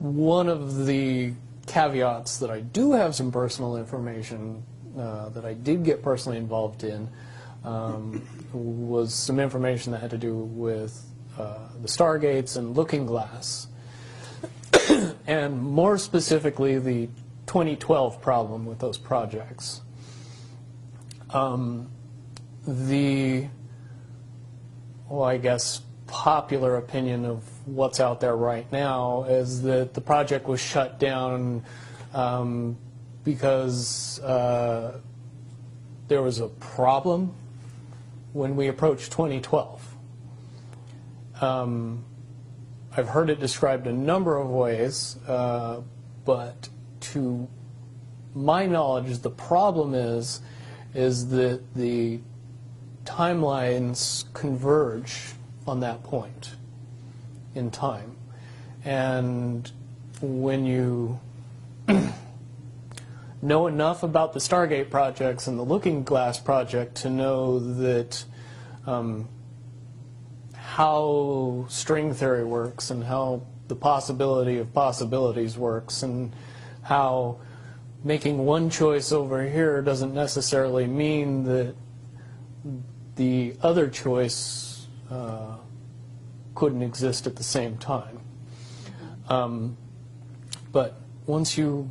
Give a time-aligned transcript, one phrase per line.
[0.00, 1.34] one of the
[1.66, 4.64] caveats that I do have some personal information
[4.98, 7.08] uh, that I did get personally involved in
[7.64, 11.06] um, was some information that had to do with
[11.38, 13.68] uh, the Stargates and Looking Glass,
[15.26, 17.06] and more specifically the
[17.46, 19.82] 2012 problem with those projects.
[21.30, 21.90] Um,
[22.66, 23.48] the,
[25.08, 30.48] well, I guess, popular opinion of what's out there right now is that the project
[30.48, 31.62] was shut down
[32.12, 32.76] um,
[33.22, 34.98] because uh,
[36.08, 37.32] there was a problem
[38.32, 39.96] when we approached 2012.
[41.40, 42.04] Um,
[42.96, 45.80] I've heard it described a number of ways, uh,
[46.24, 46.68] but
[47.00, 47.46] to
[48.34, 50.40] my knowledge, the problem is
[50.92, 52.18] is that the
[53.04, 55.34] timelines converge
[55.70, 56.50] on that point
[57.54, 58.16] in time.
[58.84, 59.70] And
[60.20, 61.20] when you
[63.42, 68.24] know enough about the Stargate projects and the Looking Glass project to know that
[68.84, 69.28] um,
[70.54, 76.32] how string theory works and how the possibility of possibilities works and
[76.82, 77.38] how
[78.02, 81.76] making one choice over here doesn't necessarily mean that
[83.14, 84.70] the other choice
[85.10, 85.56] uh,
[86.60, 88.20] couldn't exist at the same time.
[89.30, 89.78] Um,
[90.72, 91.90] but once you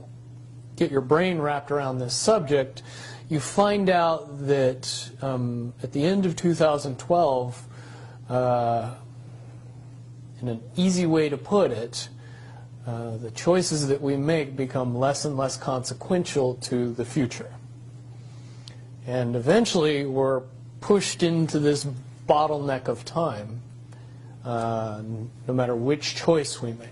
[0.75, 2.84] get your brain wrapped around this subject,
[3.30, 7.67] you find out that um, at the end of 2012,
[8.30, 8.94] uh,
[10.40, 12.08] in an easy way to put it,
[12.86, 17.52] uh, the choices that we make become less and less consequential to the future.
[19.08, 20.44] And eventually we're
[20.80, 21.88] pushed into this
[22.28, 23.64] bottleneck of time,
[24.44, 25.02] uh,
[25.48, 26.90] no matter which choice we make.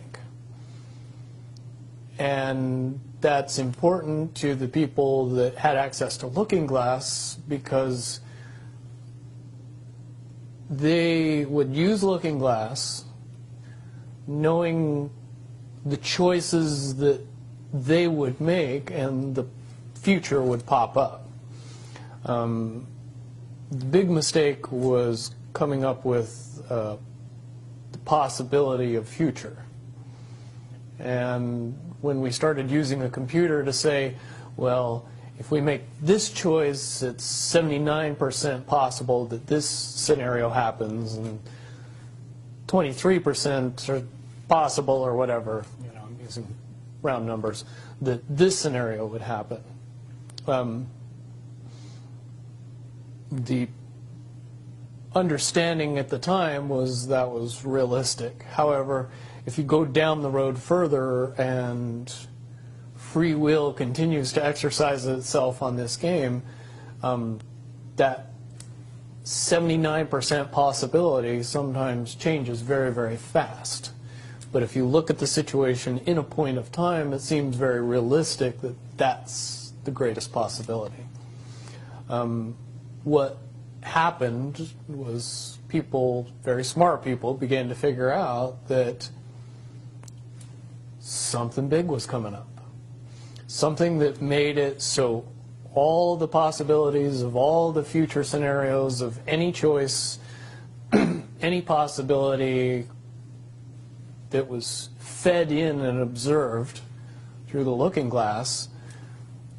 [2.19, 8.19] And that's important to the people that had access to Looking Glass because
[10.69, 13.05] they would use Looking Glass
[14.27, 15.09] knowing
[15.85, 17.25] the choices that
[17.73, 19.45] they would make and the
[19.95, 21.27] future would pop up.
[22.25, 22.87] Um,
[23.71, 26.97] the big mistake was coming up with uh,
[28.07, 29.57] possibility of future.
[30.97, 34.15] And when we started using a computer to say,
[34.55, 35.07] well,
[35.37, 37.23] if we make this choice, it's
[37.53, 41.39] 79% possible that this scenario happens, and
[42.67, 44.03] 23% are
[44.47, 46.47] possible or whatever, you know, I'm using
[47.01, 47.65] round numbers,
[48.01, 49.61] that this scenario would happen.
[50.47, 50.87] Um,
[53.29, 53.67] the
[55.17, 58.43] understanding at the time was that was realistic.
[58.43, 59.09] However,
[59.45, 62.13] if you go down the road further and
[62.95, 66.43] free will continues to exercise itself on this game,
[67.01, 67.39] um,
[67.95, 68.31] that
[69.23, 73.91] 79% possibility sometimes changes very, very fast.
[74.51, 77.81] But if you look at the situation in a point of time, it seems very
[77.81, 81.05] realistic that that's the greatest possibility.
[82.09, 82.55] Um,
[83.03, 83.37] what
[83.81, 89.09] happened was people, very smart people, began to figure out that
[90.99, 92.47] something big was coming up.
[93.47, 95.25] Something that made it so
[95.73, 100.19] all the possibilities of all the future scenarios of any choice,
[101.41, 102.87] any possibility
[104.31, 106.81] that was fed in and observed
[107.47, 108.69] through the looking glass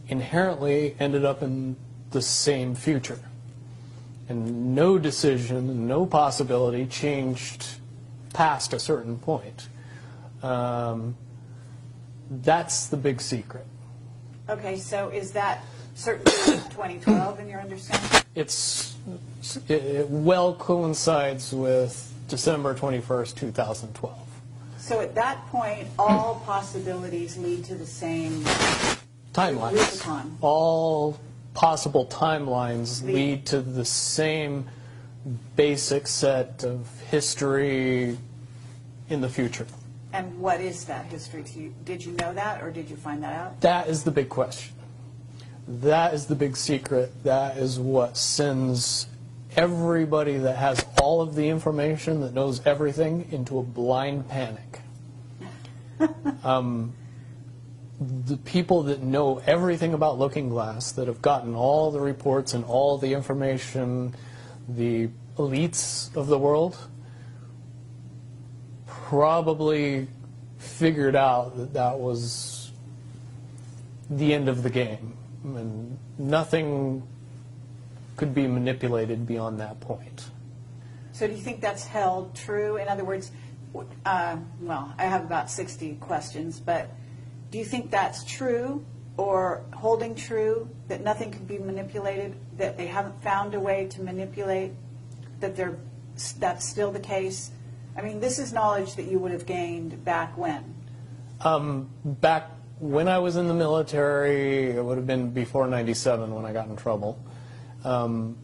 [0.09, 1.77] inherently ended up in
[2.11, 3.21] the same future.
[4.29, 7.67] And no decision, no possibility changed
[8.35, 9.69] past a certain point.
[10.43, 11.17] Um,
[12.31, 13.67] that's the big secret.
[14.49, 16.31] Okay, so is that certainly
[16.71, 18.23] 2012 in your understanding?
[18.35, 18.97] It's,
[19.69, 24.19] it, it well coincides with December 21st, 2012.
[24.77, 28.45] So at that point, all possibilities lead to the same,
[29.35, 29.73] Timelines.
[29.73, 30.39] Rubicon.
[30.41, 31.19] All
[31.59, 34.65] possible timelines lead to the same
[35.57, 38.17] basic set of history
[39.09, 39.67] in the future.
[40.13, 41.75] and what is that history to you?
[41.85, 43.61] Did you know that, or did you find that out?
[43.61, 44.73] That is the big question.
[45.67, 47.25] That is the big secret.
[47.25, 49.09] That is what sends
[49.57, 54.81] everybody that has all of the information, that knows everything, into a blind panic.
[56.45, 56.93] um,
[58.01, 62.65] the people that know everything about Looking Glass, that have gotten all the reports and
[62.65, 64.15] all the information,
[64.69, 66.77] the elites of the world,
[68.87, 70.07] probably
[70.59, 72.71] figured out that that was
[74.11, 77.03] the end of the game, and nothing
[78.17, 80.31] could be manipulated beyond that point.
[81.13, 82.77] So do you think that's held true?
[82.77, 83.31] In other words,
[84.05, 86.91] uh, well, I have about 60 questions, but
[87.51, 88.85] do you think that's true
[89.17, 94.01] or holding true, that nothing can be manipulated, that they haven't found a way to
[94.01, 94.73] manipulate,
[95.41, 95.77] that they're,
[96.39, 97.51] that's still the case?
[97.97, 100.75] I mean, this is knowledge that you would have gained back when?
[101.41, 106.45] Um, back when I was in the military, it would have been before 97 when
[106.45, 107.21] I got in trouble.
[107.85, 108.37] Um,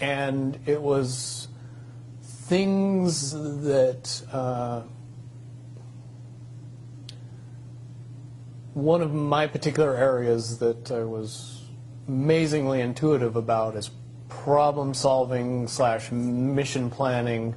[0.00, 1.48] and it was
[2.22, 3.32] things
[3.62, 4.82] that uh,
[8.76, 11.62] one of my particular areas that I was
[12.06, 13.90] amazingly intuitive about is
[14.28, 17.54] problem solving slash mission planning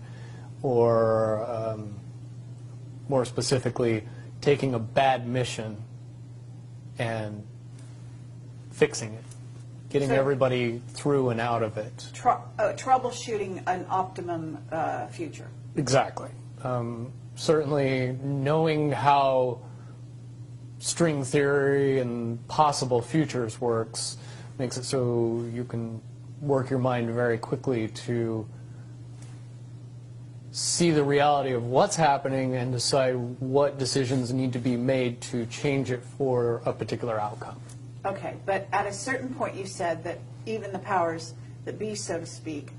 [0.63, 1.99] or um,
[3.09, 4.05] more specifically,
[4.39, 5.83] taking a bad mission
[6.97, 7.45] and
[8.71, 9.23] fixing it,
[9.89, 12.11] getting So- everybody through and out of it.
[12.13, 15.49] Tr- uh, troubleshooting an optimum uh, future.
[15.75, 16.29] Exactly.
[16.63, 19.59] Um, certainly, knowing how
[20.79, 24.17] string theory and possible futures works
[24.57, 26.01] makes it so you can
[26.41, 28.47] work your mind very quickly to
[30.51, 35.45] see the reality of what's happening and decide what decisions need to be made to
[35.45, 37.59] change it for a particular outcome.
[38.05, 41.33] Okay, but at a certain point, you said that even the powers
[41.65, 42.69] that be, so to speak,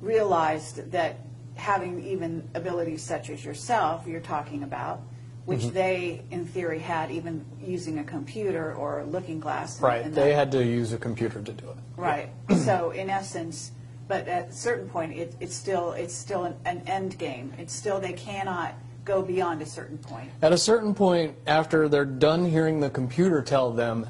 [0.00, 1.18] realized that
[1.56, 5.02] having even abilities such as yourself, you're talking about,
[5.46, 5.74] which Mm-hmm.
[5.74, 9.76] they, in theory, had even using a computer or a looking glass.
[9.76, 10.04] and- Right.
[10.04, 11.76] and They that- had to use a computer to do it.
[11.96, 12.28] Right.
[12.64, 13.72] So in essence,
[14.06, 17.52] but at a certain point, it, it's still, it's still an, an end game.
[17.58, 20.30] It's still, they cannot go beyond a certain point.
[20.42, 24.06] At a certain point, after they're done hearing the computer tell them,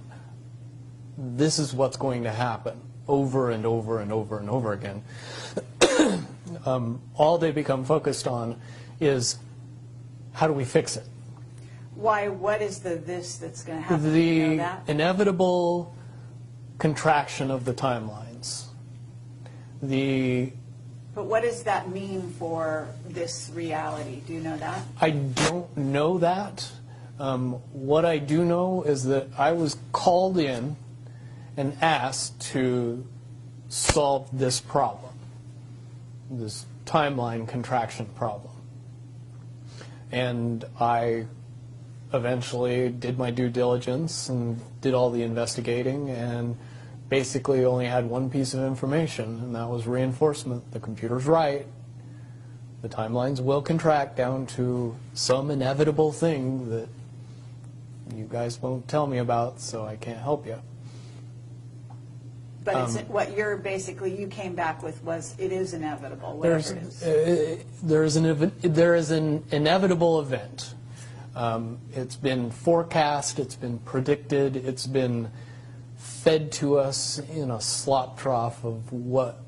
[1.16, 5.02] this is what's going to happen over and over and over and over again,
[6.66, 8.60] um, all they become focused on
[9.00, 9.38] is
[10.32, 11.04] how do we fix it?
[12.00, 14.10] Why, what is the this that's going to happen?
[14.10, 15.94] Do you know The inevitable
[16.78, 18.68] contraction of the timelines.
[19.82, 20.50] The
[21.14, 24.22] But what does that mean for this reality?
[24.26, 24.82] Do you know that?
[24.98, 26.72] I don't know that.
[27.18, 30.76] Um, what I do know is that I was called in
[31.58, 33.06] and asked to
[33.68, 35.12] solve this problem,
[36.30, 38.54] this timeline contraction problem.
[40.10, 41.26] And I
[42.12, 46.56] eventually did my due diligence and did all the investigating and
[47.08, 50.70] basically only had one piece of information, and that was reinforcement.
[50.72, 51.66] The computer's right.
[52.82, 56.88] The timelines will contract down to some inevitable thing that
[58.14, 60.60] you guys won't tell me about, so I can't help you.
[62.64, 66.70] But it's, Um, what you're basically, you came back with was, it is inevitable, There's,
[66.70, 67.02] it is.
[67.02, 70.74] uh, there's an, ev- there is an inevitable event.
[71.40, 75.30] Um, It's been forecast, it's been predicted, it's been
[75.96, 79.40] fed to us in a slop trough of what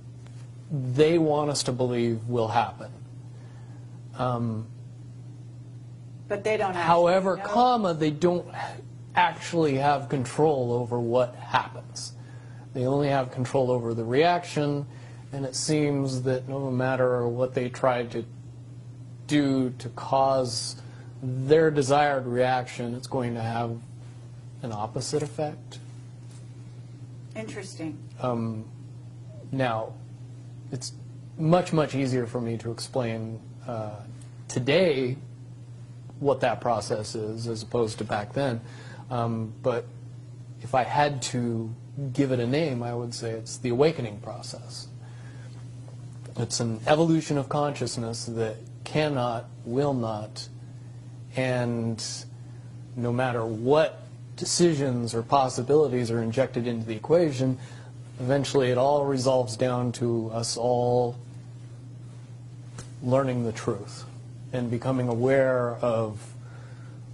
[0.70, 2.90] they want us to believe will happen.
[6.28, 7.44] But they don't However, know.
[7.44, 8.48] comma, they don't
[9.14, 12.14] actually have control over what happens.
[12.72, 14.86] They only have control over the reaction,
[15.30, 18.24] and it seems that no matter what they try to
[19.26, 20.76] do to cause
[21.22, 23.78] their desired reaction, it's going to have
[24.62, 25.78] an opposite effect.
[27.36, 27.98] Interesting.
[29.52, 29.92] Now,
[30.72, 30.92] it's
[31.38, 33.96] much, much easier for me to explain uh,
[34.48, 35.16] today
[36.20, 38.60] what that process is as opposed to back then.
[39.10, 39.84] Um, but
[40.62, 41.74] if I had to
[42.12, 44.88] give it a name, I would say it's the awakening process.
[46.36, 50.48] It's an evolution of consciousness that cannot, will not,
[51.36, 52.02] and
[52.96, 54.02] no matter what
[54.36, 57.58] decisions or possibilities are injected into the equation,
[58.20, 61.16] eventually it all resolves down to us all
[63.02, 64.04] learning the truth
[64.52, 66.20] and becoming aware of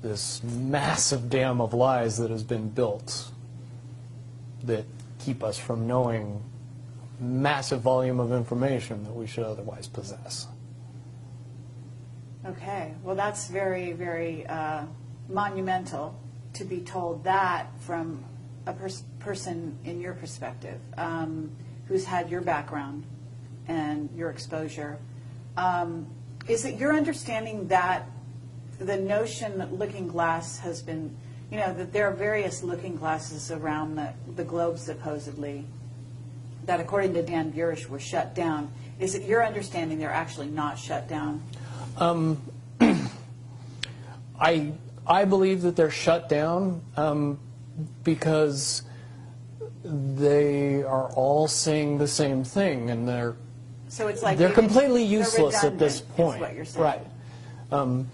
[0.03, 3.31] this massive dam of lies that has been built
[4.63, 4.85] that
[5.19, 6.43] keep us from knowing
[7.21, 10.47] massive volume of information that we should otherwise possess.
[12.49, 14.85] Okay, well, that's very, very uh,
[15.28, 16.19] monumental
[16.55, 18.25] to be told that from
[18.64, 21.50] a pers- person in your perspective, um,
[21.88, 23.05] who's had your background
[23.67, 24.99] and your exposure.
[25.59, 26.07] Um,
[26.49, 28.07] Is it your understanding that
[28.78, 31.14] the notion that Looking Glass has been,
[31.50, 35.67] you know, that there are various looking glasses around the, the globe supposedly,
[36.64, 38.71] that according to Dan Burisch were shut down.
[38.99, 41.43] Is it your understanding they're actually not shut down?
[44.40, 44.73] I,
[45.07, 47.38] I believe that they're shut down um,
[48.05, 48.83] because
[49.85, 53.37] they are all saying the same thing, and they're
[53.88, 54.38] So it's like.
[54.38, 56.40] they're completely useless at this point.
[56.40, 56.85] what you're saying.
[56.85, 57.07] Right.
[57.73, 58.09] Um,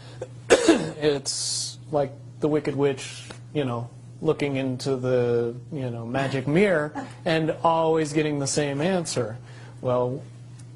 [0.50, 3.88] it's like the Wicked Witch, you know,
[4.20, 6.92] looking into the you know magic mirror
[7.24, 9.38] and always getting the same answer.
[9.80, 10.22] Well,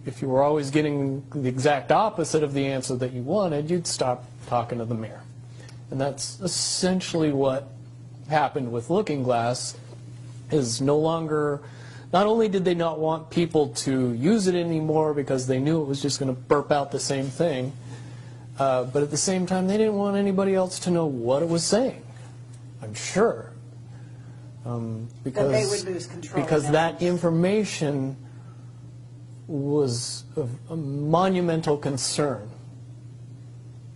[0.07, 3.87] if you were always getting the exact opposite of the answer that you wanted, you'd
[3.87, 5.23] stop talking to the mirror.
[5.91, 7.69] And that's essentially what
[8.29, 9.77] happened with Looking Glass
[10.51, 11.61] is no longer
[12.13, 15.87] not only did they not want people to use it anymore because they knew it
[15.87, 17.73] was just going to burp out the same thing,
[18.59, 21.49] uh, but at the same time they didn't want anybody else to know what it
[21.49, 22.03] was saying.
[22.83, 23.53] I'm sure.
[24.65, 28.17] Um, because they would lose control because that information
[29.47, 32.51] was of a monumental concern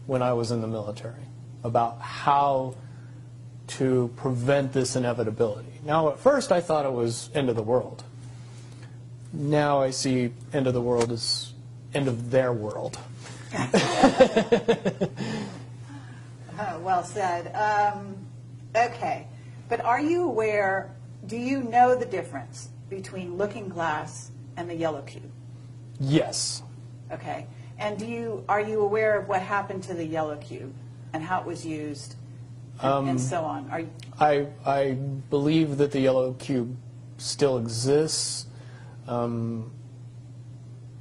[0.06, 1.24] when I was in the military
[1.64, 2.74] about how
[3.68, 5.80] to prevent this inevitability.
[5.84, 8.02] Now, at first, I thought it was end of the world.
[9.32, 11.52] Now I see end of the world as
[11.94, 12.98] end of their world.
[16.60, 17.54] Oh, well said.
[17.54, 18.16] Um,
[18.74, 19.28] okay,
[19.68, 20.92] but are you aware?
[21.26, 25.30] Do you know the difference between Looking Glass and the Yellow Cube?
[26.00, 26.62] Yes.
[27.12, 27.46] Okay,
[27.78, 30.74] and do you are you aware of what happened to the Yellow Cube
[31.12, 32.16] and how it was used,
[32.80, 33.70] and, Um, and so on?
[33.70, 33.90] Are you,
[34.20, 34.92] I, I
[35.30, 36.76] believe that the yellow cube
[37.16, 38.46] still exists.
[39.06, 39.70] Um,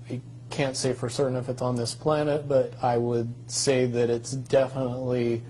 [0.09, 4.09] I can't say for certain if it's on this planet, but I would say that
[4.09, 5.43] it's definitely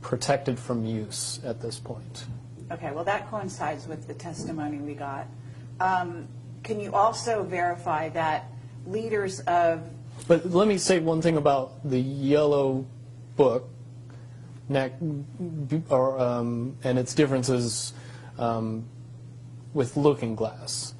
[0.00, 2.24] protected from use at this point.
[2.70, 5.26] okay, well that coincides with the testimony we got.
[5.80, 6.28] Um,
[6.62, 8.49] can you also verify that
[8.86, 9.82] leaders of
[10.26, 12.86] But let me say one thing about the yellow
[13.36, 13.68] book,
[14.68, 14.92] neck,
[15.88, 17.92] or, um, and its differences
[18.38, 18.84] um,
[19.74, 20.94] with Looking Glass.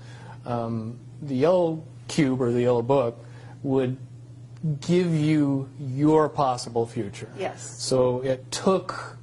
[0.46, 3.24] Um, the yellow cube or the yellow book
[3.62, 3.96] would
[4.80, 7.30] give you your possible future.
[7.38, 7.76] Yes.
[7.78, 9.16] So it took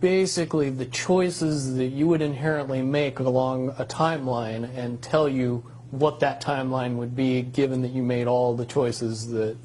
[0.00, 5.64] basically the choices that you would inherently make along a timeline and tell you
[5.98, 9.56] what that timeline would be given that you made all the choices that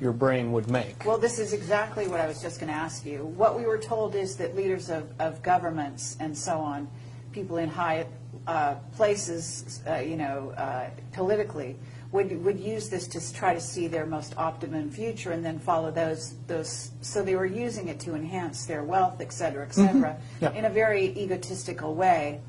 [0.00, 1.04] your brain would make.
[1.06, 3.24] Well, this is exactly what I was just going to ask you.
[3.24, 6.88] What we were told is that leaders of, of governments and so on,
[7.32, 8.06] people in high
[8.46, 11.76] uh, places, uh, you know, uh, politically,
[12.12, 15.90] would, would use this to try to see their most optimum future and then follow
[15.90, 20.16] those, those, so they were using it to enhance their wealth, et cetera, et cetera,
[20.40, 20.52] Yeah.
[20.52, 22.40] in a very egotistical way.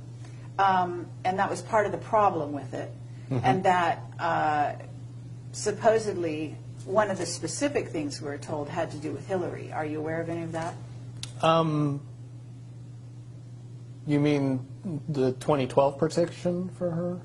[0.59, 2.91] Um, and that was part of the problem with it.
[3.29, 4.73] And that uh,
[5.51, 9.71] supposedly one of the specific things we were told had to do with Hillary.
[9.73, 10.73] Are you aware of any of that?
[11.41, 11.99] Um,
[14.05, 14.65] you mean
[15.09, 17.19] the 2012 protection for her?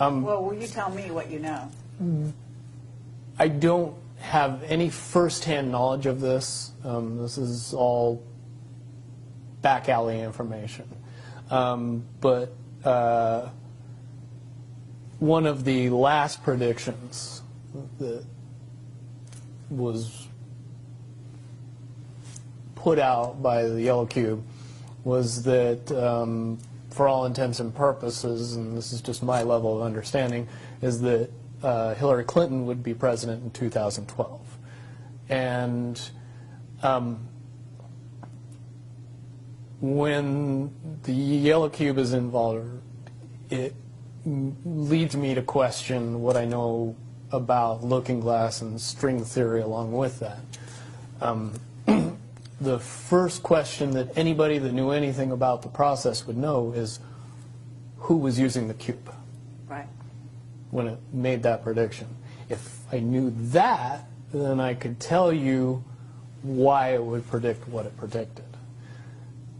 [0.00, 1.70] Um, Well, will you tell me what you know?
[3.38, 6.72] I don't have any firsthand knowledge of this.
[6.84, 8.22] Um, this is all
[9.62, 10.88] back alley information.
[11.50, 13.48] Um, but uh,
[15.18, 17.42] one of the last predictions
[17.98, 18.24] that
[19.70, 20.26] was
[22.74, 24.44] put out by the Yellow Cube
[25.04, 26.58] was that, um,
[26.90, 30.48] for all intents and purposes, and this is just my level of understanding,
[30.82, 31.30] is that
[31.62, 34.58] uh, Hillary Clinton would be president in 2012.
[35.28, 36.00] And
[36.82, 37.26] um,
[39.80, 40.70] when
[41.02, 42.80] the Yellow Cube is involved,
[43.50, 43.74] it
[44.24, 46.96] leads me to question what I know
[47.30, 50.38] about Looking Glass and string theory along with that.
[51.20, 51.54] Um,
[52.60, 57.00] the first question that anybody that knew anything about the process would know is
[57.98, 59.12] who was using the cube
[59.68, 59.86] Right.
[60.70, 62.06] when it made that prediction.
[62.48, 65.84] If I knew that, then I could tell you
[66.42, 68.45] why it would predict what it predicted.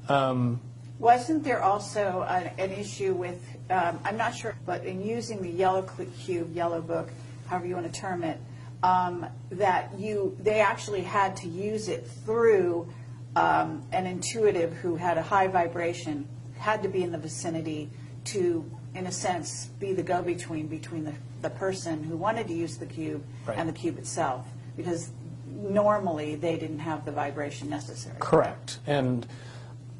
[0.08, 0.60] Um,
[0.98, 5.50] Wasn't there also an, an issue with, um, I'm not sure, but in using the
[5.50, 7.10] yellow cl- cube, yellow book,
[7.46, 8.38] however you want to term it,
[8.82, 12.88] um, that you, they actually had to use it through
[13.34, 16.26] um, an intuitive who had a high vibration,
[16.58, 17.90] had to be in the vicinity
[18.24, 22.76] to, in a sense, be the go-between between the, the person who wanted to use
[22.78, 23.58] the cube Right.
[23.58, 24.46] and the cube itself.
[24.76, 25.10] Because
[25.46, 28.16] normally they didn't have the vibration necessary.
[28.18, 28.78] Correct.
[28.86, 29.26] And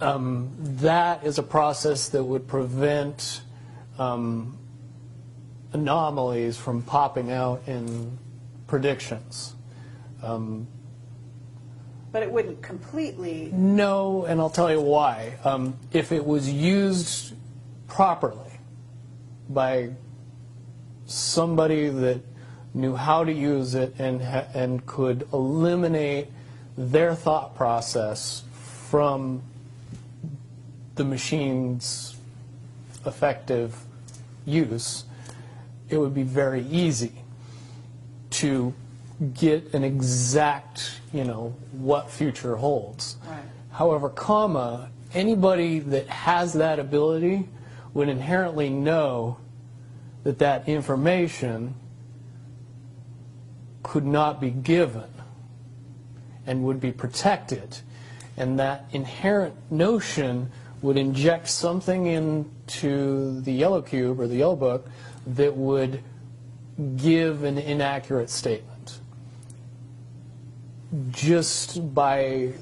[0.01, 3.43] um, that is a process that would prevent
[3.99, 4.59] um,
[5.73, 8.19] anomalies from popping out in
[8.67, 9.55] predictions.
[12.13, 15.35] But it wouldn't completely, No, and I'll tell you why.
[15.45, 17.35] Um, if it was used
[17.89, 18.59] properly
[19.49, 19.91] by
[21.07, 22.21] somebody that
[22.75, 26.29] knew how to use it and ha- and could eliminate
[26.77, 28.43] their thought process
[28.91, 29.43] from
[30.97, 32.17] the machine's
[33.05, 33.85] effective
[34.45, 35.05] use,
[35.89, 37.13] it would be very easy
[38.31, 38.75] to
[39.35, 43.17] get an exact, you know, what future holds.
[43.27, 43.39] Right.
[43.71, 47.49] However, comma, anybody that has that ability
[47.95, 49.39] would inherently know
[50.25, 51.75] that that information
[53.83, 55.09] could not be given
[56.47, 57.79] and would be protected.
[58.37, 60.51] And that inherent notion
[60.83, 64.89] would inject something into the yellow cube or the yellow book
[65.27, 66.03] that would
[66.97, 68.99] give an inaccurate statement
[71.11, 72.53] just by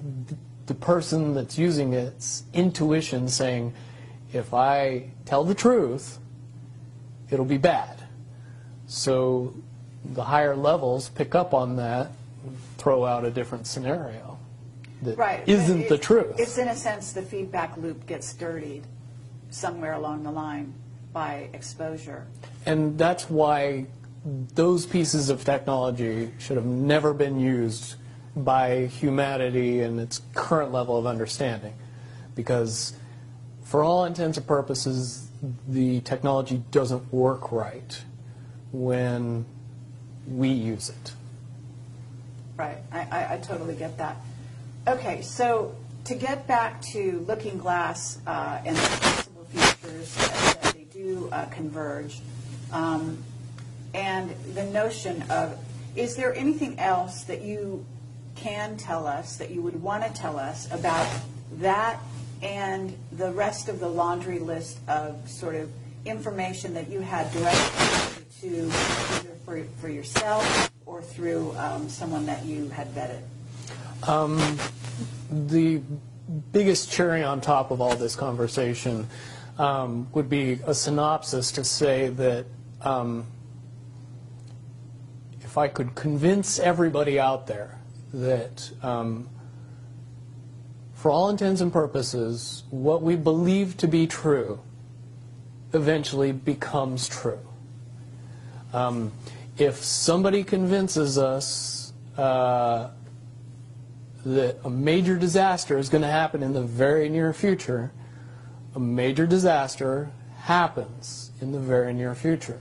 [0.66, 3.72] the person that's using its intuition saying,
[4.32, 6.18] if I tell the truth,
[7.30, 8.02] it'll be bad.
[8.86, 9.54] So
[10.04, 12.12] the higher levels pick up on that,
[12.78, 14.33] throw out a different scenario
[15.04, 15.42] that right.
[15.48, 16.38] isn't It- the truth.
[16.38, 18.86] It's in a sense, the feedback loop gets dirtied
[19.50, 20.74] somewhere along the line
[21.12, 22.26] by exposure.
[22.66, 23.86] And that's why
[24.54, 27.94] those pieces of technology should have never been used
[28.36, 31.74] by humanity in its current level of understanding.
[32.34, 32.94] Because
[33.62, 35.28] for all intents and purposes,
[35.68, 38.02] the technology doesn't work right
[38.72, 39.44] when
[40.26, 41.12] we use it.
[42.56, 44.16] Right, I, I, I totally get that.
[44.86, 45.74] Okay, so
[46.04, 51.46] to get back to Looking Glass uh, and the possible futures that they do uh,
[51.46, 52.20] converge,
[52.70, 53.16] um,
[53.94, 55.58] and the notion of,
[55.96, 57.86] is there anything else that you
[58.34, 61.08] can tell us, that you would want to tell us about
[61.52, 61.98] that
[62.42, 65.70] and the rest of the laundry list of sort of
[66.04, 72.44] information that you had directly to either for, for yourself or through um, someone that
[72.44, 73.22] you had vetted?
[74.06, 75.82] The
[76.52, 79.08] biggest cherry on top of all this conversation
[79.58, 82.46] um, would be a synopsis to say that
[82.80, 83.26] um,
[85.40, 87.78] if I could convince everybody out there
[88.12, 89.28] that, um,
[90.94, 94.60] for all intents and purposes, what we believe to be true
[95.72, 97.40] eventually becomes true.
[98.72, 99.12] Um,
[99.56, 102.90] if somebody convinces us uh,
[104.24, 107.92] that a major disaster is going to happen in the very near future,
[108.74, 110.10] a major disaster
[110.40, 112.60] happens in the very near future.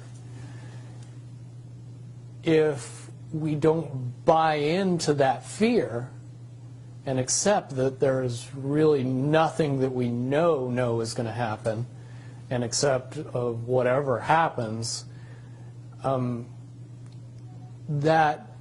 [2.44, 6.10] If we don't buy into that fear
[7.06, 11.86] and accept that there is really nothing that we know know is going to happen
[12.50, 15.06] and accept of whatever happens,
[16.04, 16.46] um,
[17.90, 18.53] that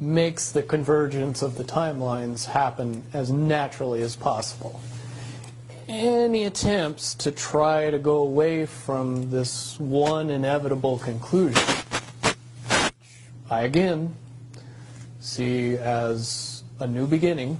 [0.00, 4.80] makes the convergence of the timelines happen as naturally as possible.
[5.88, 11.62] Any attempts to try to go away from this one inevitable conclusion,
[13.50, 14.14] I again
[15.20, 17.58] see as a new beginning,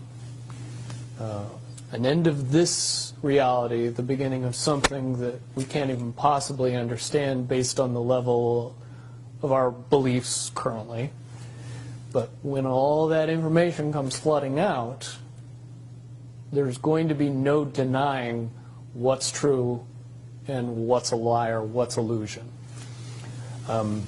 [1.19, 1.47] uh,
[1.91, 7.49] an end of this reality, the beginning of something that we can't even possibly understand
[7.49, 8.77] based on the level
[9.43, 11.11] of our beliefs currently.
[12.13, 15.17] But when all that information comes flooding out,
[16.53, 18.51] there's going to be no denying
[18.95, 19.85] what's true
[20.47, 22.51] and what's a lie or what's illusion.
[23.69, 24.03] Um,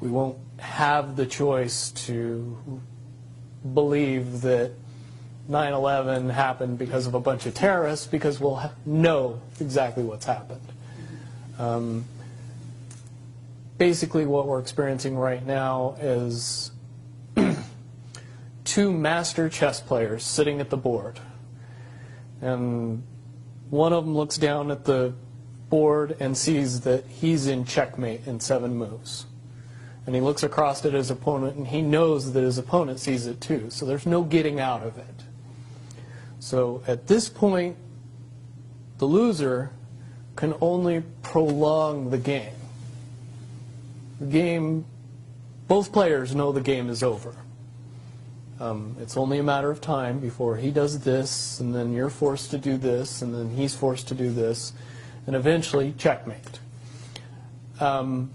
[0.00, 2.82] we won't have the choice to
[3.74, 4.72] believe that
[5.48, 10.60] 9 11 happened because of a bunch of terrorists because we'll know exactly what's happened.
[11.58, 12.04] Um,
[13.78, 16.70] basically, what we're experiencing right now is
[18.64, 21.20] two master chess players sitting at the board.
[22.40, 23.02] And
[23.68, 25.14] one of them looks down at the
[25.68, 29.26] board and sees that he's in checkmate in seven moves.
[30.06, 33.40] And he looks across at his opponent and he knows that his opponent sees it
[33.40, 33.70] too.
[33.70, 35.24] So there's no getting out of it.
[36.40, 37.76] So at this point,
[38.98, 39.70] the loser
[40.36, 42.54] can only prolong the game.
[44.18, 44.84] The game,
[45.70, 47.32] both players know the game is over.
[48.58, 52.50] Um, it's only a matter of time before he does this, and then you're forced
[52.50, 54.72] to do this, and then he's forced to do this,
[55.28, 56.58] and eventually checkmate.
[57.78, 58.32] Um,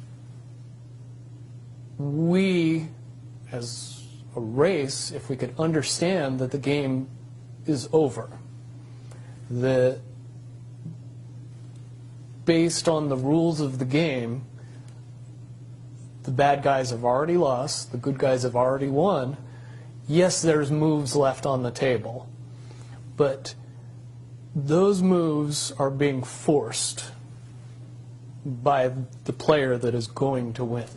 [1.98, 2.88] we,
[3.52, 4.02] as
[4.38, 7.10] a race, if we could understand that the game
[7.66, 8.30] is over,
[9.50, 10.00] that
[12.46, 14.46] based on the rules of the game,
[16.26, 19.38] the bad guys have already lost, the good guys have already won.
[20.08, 22.30] Yes, there's moves left on the table,
[23.18, 23.56] but
[24.56, 27.12] those moves are being forced
[28.46, 28.92] by
[29.26, 30.88] the player that is going to win.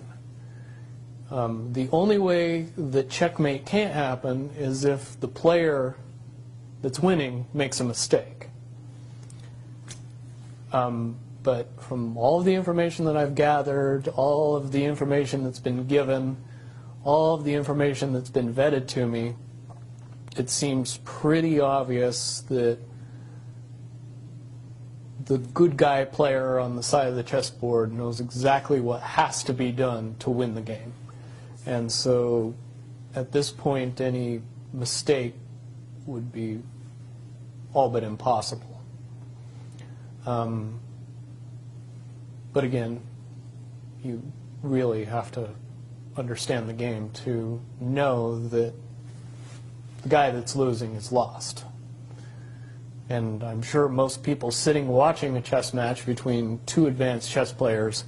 [1.30, 5.96] Um, the only way that checkmate can't happen is if the player
[6.80, 8.48] that's winning makes a mistake.
[10.72, 11.16] Um,
[11.48, 15.86] but from all of the information that I've gathered, all of the information that's been
[15.86, 16.36] given,
[17.04, 19.34] all of the information that's been vetted to me,
[20.36, 22.76] it seems pretty obvious that
[25.24, 29.54] the good guy player on the side of the chessboard knows exactly what has to
[29.54, 30.92] be done to win the game.
[31.64, 32.52] And so
[33.14, 34.42] at this point, any
[34.74, 35.32] mistake
[36.04, 36.60] would be
[37.72, 38.82] all but impossible.
[40.26, 40.80] Um,
[42.52, 43.00] but again,
[44.02, 44.22] you
[44.62, 45.50] really have to
[46.16, 48.74] understand the game to know that
[50.02, 51.64] the guy that's losing is lost.
[53.08, 58.04] And I'm sure most people sitting watching a chess match between two advanced chess players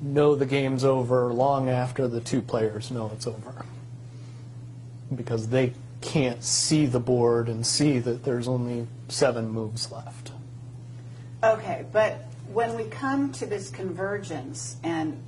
[0.00, 3.64] know the game's over long after the two players know it's over.
[5.14, 10.32] Because they can't see the board and see that there's only seven moves left.
[11.42, 15.22] Okay, but when we come to this convergence, and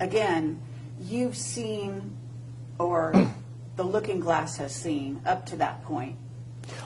[0.00, 0.60] again,
[1.00, 2.16] you've seen,
[2.78, 3.12] or
[3.76, 6.16] the looking glass has seen, up to that point.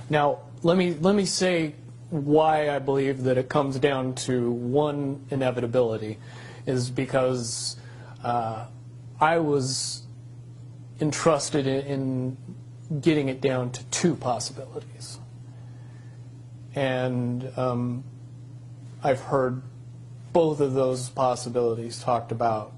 [0.09, 1.75] Now, let me, let me say
[2.11, 6.19] why I believe that it comes down to one inevitability
[6.67, 7.77] is because
[8.23, 8.67] uh,
[9.21, 10.03] I was
[11.01, 12.37] entrusted in,
[12.91, 15.19] in getting it down to two possibilities.
[16.75, 18.05] And um,
[19.03, 19.63] I've heard
[20.33, 22.73] both of those possibilities talked about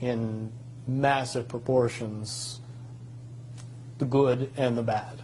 [0.00, 0.50] in
[0.86, 2.60] massive proportions
[3.98, 5.20] the good and the bad.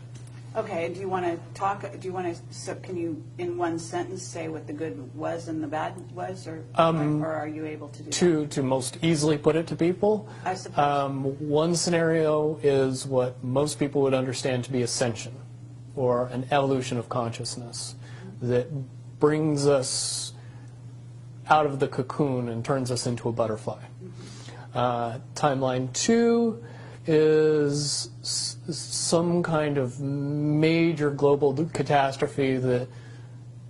[0.55, 3.79] Okay, do you want to talk, do you want to, so can you, in one
[3.79, 7.89] sentence, say what the good was and the bad was, or, or are you able
[7.89, 8.13] to do that?
[8.15, 10.27] to, to most easily put it to people.
[10.47, 10.79] I suppose.
[10.79, 15.35] Um, one scenario is what most people would understand to be ascension,
[15.95, 17.95] or an evolution of consciousness
[18.41, 18.69] that
[19.19, 20.33] brings us
[21.49, 23.83] out of the cocoon and turns us into a butterfly.
[24.75, 26.63] Uh, timeline two
[27.07, 32.89] is s- some kind of major global catastrophe that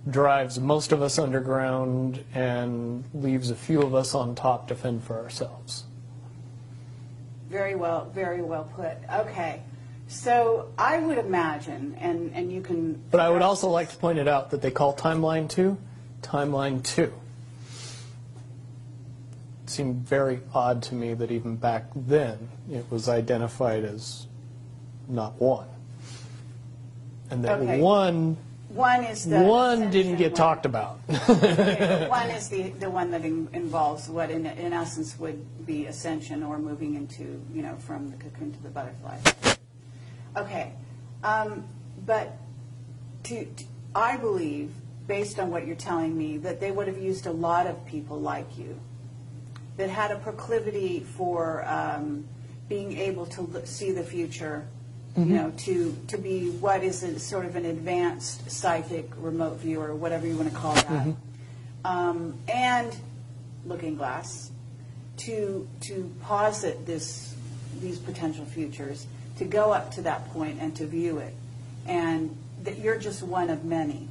[0.09, 5.03] drives most of us underground and leaves a few of us on top to fend
[5.03, 5.83] for ourselves.
[7.49, 8.97] Very well, very well put.
[9.13, 9.61] Okay,
[10.07, 13.01] so I would imagine, and, and you can.
[13.11, 15.77] But I would also like to point it out that they call timeline two
[16.21, 17.13] timeline two.
[19.67, 24.25] It seemed very odd to me that even back then it was identified as
[25.09, 25.67] not one.
[27.29, 27.81] And that Okay.
[27.81, 28.37] one
[28.69, 29.41] One is the.
[29.41, 31.01] one didn't get talked about.
[31.29, 35.87] Okay, One is the, the one that in- involves what in, in essence would be
[35.87, 39.17] ascension or moving into, you know, from the cocoon to the butterfly.
[40.37, 40.71] Okay,
[41.25, 41.65] um,
[42.05, 42.37] but
[43.23, 44.71] to, to- I believe,
[45.07, 48.17] based on what you're telling me, that they would have used a lot of people
[48.21, 48.79] like you
[49.77, 52.25] that had a proclivity for um,
[52.67, 54.67] being able to l- see the future,
[55.15, 59.95] you know, to, to be what is a, sort of an advanced psychic remote viewer,
[59.95, 61.07] whatever you want to call that,
[61.85, 62.95] um, and
[63.65, 64.51] Looking Glass,
[65.17, 67.33] to to posit this
[67.81, 71.33] these potential futures, to go up to that point and to view it,
[71.87, 74.07] and that you're just one of many.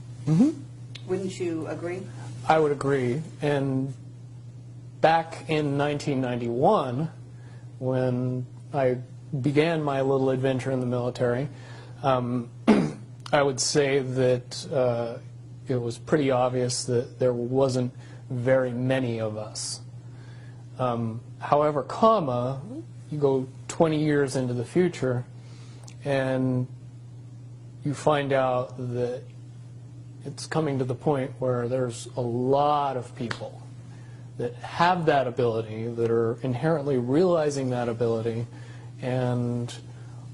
[1.07, 2.02] Wouldn't you agree?
[2.48, 3.22] I would agree.
[3.42, 3.94] And
[5.07, 7.09] back in 1991,
[7.79, 8.99] when I
[9.40, 11.49] began my little adventure in the military,
[12.03, 12.51] um,
[13.33, 15.19] I would say that uh,
[15.69, 17.95] it was pretty obvious that there wasn't
[18.31, 19.79] very many of us.
[20.77, 22.61] Um, however, comma,
[23.09, 25.25] you go 20 years into the future,
[26.05, 26.66] and
[27.85, 29.23] you find out that
[30.25, 33.62] it's coming to the point where there's a lot of people
[34.38, 38.46] that have that ability, that are inherently realizing that ability,
[39.01, 39.75] and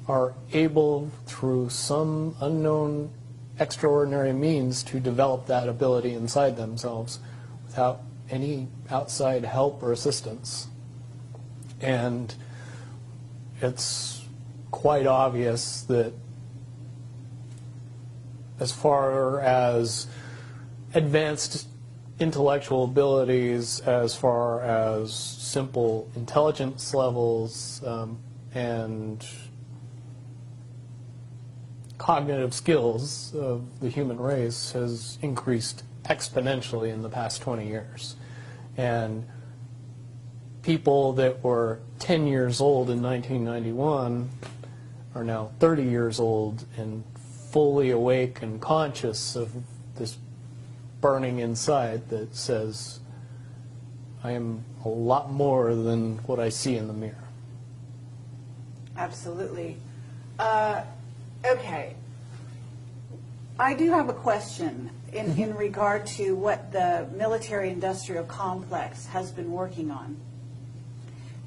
[0.09, 3.11] are able, through some unknown
[3.59, 7.21] extraordinary means, to develop that ability inside themselves
[7.67, 10.67] without any outside help or assistance.
[11.81, 12.35] And
[13.61, 14.25] it's
[14.71, 16.12] quite obvious that
[18.59, 20.07] as far as
[20.95, 21.69] advanced
[22.23, 28.19] intellectual abilities, as far as simple intelligence levels, um,
[28.55, 29.27] and
[31.99, 38.17] cognitive skills of the human race has increased exponentially in the past 20 years.
[38.77, 39.27] And
[40.63, 44.31] people that were 10 years old in 1991
[45.15, 47.05] are now 30 years old and
[47.51, 49.53] fully awake and conscious of
[51.03, 53.01] burning inside that says,
[54.25, 57.29] I am a lot more than what I see in the mirror.
[58.97, 59.77] Absolutely.
[60.38, 60.83] Uh,
[61.45, 61.95] Okay.
[63.59, 69.51] I do have a question in, in regard to what the military-industrial complex has been
[69.51, 70.17] working on.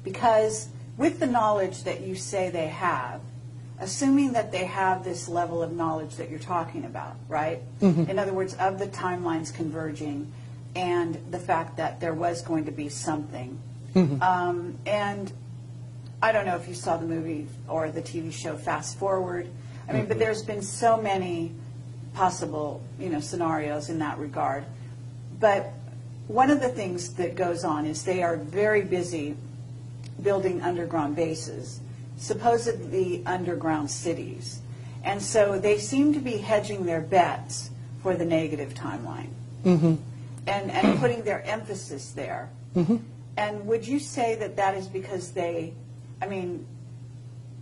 [0.04, 3.20] Because with the knowledge that you say they have,
[3.78, 7.60] assuming that they have this level of knowledge that you're talking about, right?
[7.80, 8.10] Mm-hmm.
[8.10, 10.32] In other words, of the timelines converging
[10.74, 13.58] and the fact that there was going to be something.
[13.94, 14.22] Mm-hmm.
[14.22, 15.32] Um, and
[16.22, 19.48] I don't know if you saw the movie or the TV show Fast Forward.
[19.88, 20.20] I mean, but mm-hmm.
[20.20, 21.52] there's been so many
[22.14, 24.64] possible, you know, scenarios in that regard.
[25.38, 25.72] But
[26.28, 29.36] one of the things that goes on is they are very busy
[30.22, 31.80] building underground bases,
[32.16, 34.60] supposedly underground cities.
[35.04, 37.70] And so they seem to be hedging their bets
[38.02, 39.30] for the negative timeline
[39.64, 39.94] mm-hmm.
[40.46, 42.50] and, and putting their emphasis there.
[42.74, 42.96] Mm-hmm.
[43.36, 45.74] And would you say that that is because they,
[46.22, 46.66] I mean,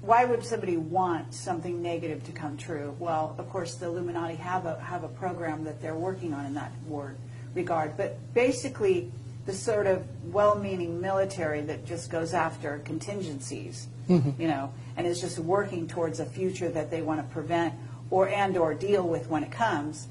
[0.00, 2.94] why would somebody want something negative to come true?
[2.98, 6.54] Well, of course, the Illuminati have a, have a program that they're working on in
[6.54, 7.16] that word,
[7.54, 7.96] regard.
[7.96, 9.10] But basically,
[9.46, 13.88] the sort of well-meaning military that just goes after contingencies,
[14.38, 17.74] you know, and is just working towards a future that they want to prevent
[18.10, 20.08] or and or deal with when it comes.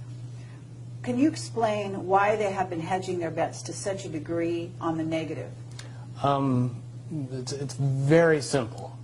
[1.01, 4.97] Can you explain why they have been hedging their bets to such a degree on
[4.97, 5.51] the negative?
[6.21, 6.81] Um,
[7.31, 8.97] it's, it's very simple.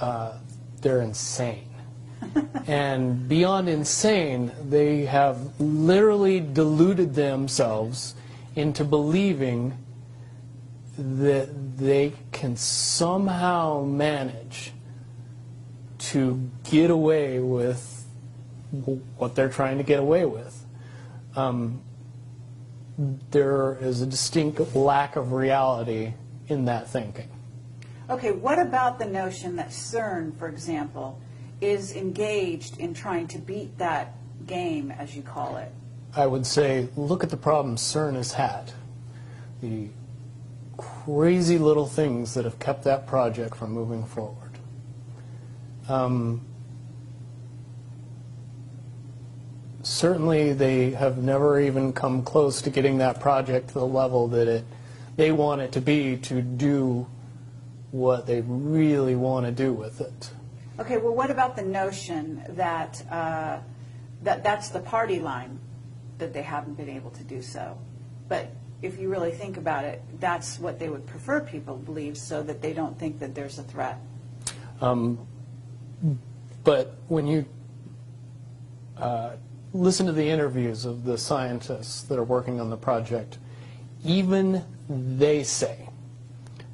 [0.00, 0.38] Uh,
[0.80, 1.68] they're insane.
[2.66, 8.14] and beyond insane, they have literally deluded themselves
[8.54, 9.78] into believing
[10.98, 14.72] that they can somehow manage
[15.98, 18.06] to get away with
[19.16, 20.64] what they're trying to get away with.
[21.36, 21.82] Um,
[23.30, 26.14] there is a distinct lack of reality
[26.48, 27.28] in that thinking.
[28.10, 31.20] Okay, what about the notion that CERN, for example,
[31.60, 34.14] is engaged in trying to beat that
[34.46, 35.72] game, as you call it?
[36.14, 38.72] I would say, look at the problems CERN has had.
[39.62, 39.88] The
[40.76, 44.58] crazy little things that have kept that project from moving forward.
[45.88, 46.42] Um,
[49.82, 54.48] certainly, they have never even come close to getting that project to the level that
[54.48, 54.64] it
[55.16, 57.06] they want it to be to do
[57.90, 60.30] what they really want to do with it.
[60.78, 63.58] Okay, well, what about the notion that, uh,
[64.22, 65.58] that that's the party line,
[66.22, 67.76] that they haven't been able to do so?
[68.28, 72.42] But if you really think about it, that's what they would prefer people believe so
[72.42, 73.98] that they don't think that there's a threat.
[74.80, 75.26] Um,
[76.64, 77.44] but when you
[78.96, 79.32] uh,
[79.72, 83.38] listen to the interviews of the scientists that are working on the project,
[84.04, 85.88] even they say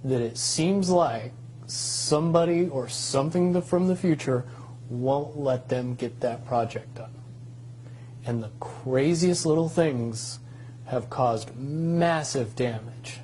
[0.05, 1.33] that it seems like
[1.67, 4.45] somebody or something from the future
[4.89, 7.13] won't let them get that project done.
[8.29, 10.39] And the craziest little things
[10.85, 13.21] have caused massive damage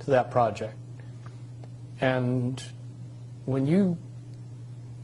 [0.00, 0.74] to that project.
[2.00, 2.60] And
[3.44, 3.96] when you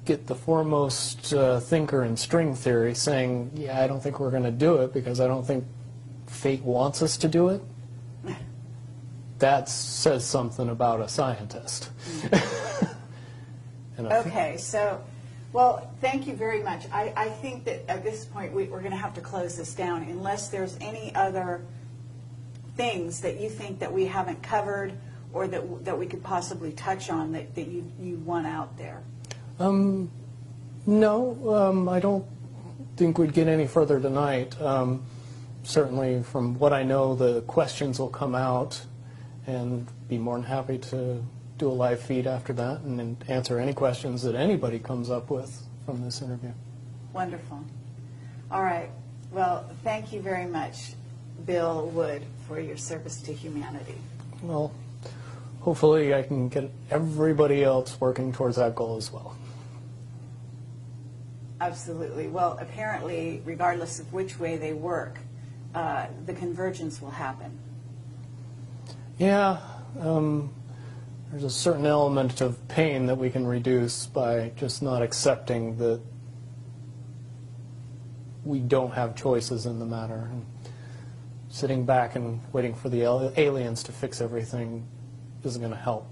[0.05, 4.43] get the foremost uh, thinker in string theory saying, yeah, I don't think we're going
[4.43, 5.65] to do it because I don't think
[6.27, 7.63] fate wants us to do it,
[9.39, 11.91] that says something about a scientist.
[13.99, 15.05] Okay, so,
[15.53, 16.87] well, thank you very much.
[16.93, 19.75] I, I think that at this point, we, we're going to have to close this
[19.75, 21.63] down unless there's any other
[22.77, 24.93] things that you think that we haven't covered
[25.33, 29.03] or that, that we could possibly touch on that, that you, you want out there.
[29.59, 30.11] Um,
[30.87, 32.25] no, um, I don't
[32.97, 34.61] think we'd get any further tonight.
[34.61, 35.05] Um,
[35.63, 38.81] certainly, from what I know, the questions will come out,
[39.47, 41.23] and be more than happy to
[41.61, 45.31] do a live feed after that and then answer any questions that anybody comes up
[45.31, 46.51] with from this interview.
[47.13, 47.63] Wonderful.
[48.51, 48.91] All right.
[49.31, 50.95] Well, thank you very much,
[51.45, 53.95] Bill Wood, for your service to humanity.
[54.43, 54.73] Well,
[55.61, 59.37] hopefully I can get everybody else working towards that goal as well.
[61.61, 62.27] Absolutely.
[62.27, 65.19] Well, apparently, regardless of which way they work,
[65.75, 67.59] uh, the convergence will happen.
[69.19, 69.59] Yeah,
[70.01, 70.51] um,
[71.31, 76.01] there's a certain element of pain that we can reduce by just not accepting that
[78.45, 80.29] we don't have choices in the matter.
[80.33, 80.45] And
[81.49, 83.03] sitting back and waiting for the
[83.37, 84.87] aliens to fix everything
[85.45, 86.09] isn't going to help.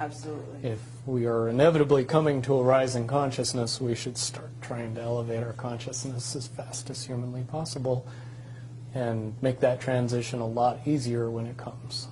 [0.00, 0.70] Absolutely.
[0.70, 5.00] If we are inevitably coming to a rise in consciousness, we should start trying to
[5.00, 8.06] elevate our consciousness as fast as humanly possible
[8.94, 12.06] and make that transition a lot easier when it comes.